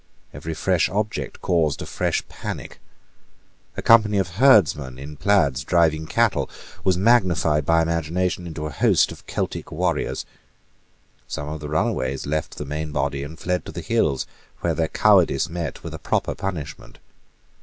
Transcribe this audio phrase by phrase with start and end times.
[0.33, 2.79] Every fresh object caused a fresh panic.
[3.77, 6.49] A company of herdsmen in plaids driving cattle
[6.83, 10.25] was magnified by imagination into a host of Celtic warriors.
[11.27, 14.25] Some of the runaways left the main body and fled to the hills,
[14.61, 16.97] where their cowardice met with a proper punishment.